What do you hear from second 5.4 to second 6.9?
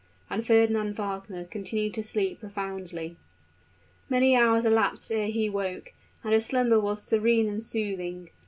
woke; and his slumber